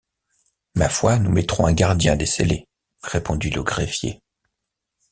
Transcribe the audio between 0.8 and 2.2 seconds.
foi, nous mettrons un gardien